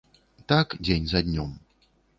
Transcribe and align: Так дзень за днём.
Так 0.49 0.67
дзень 0.85 1.07
за 1.15 1.23
днём. 1.31 1.57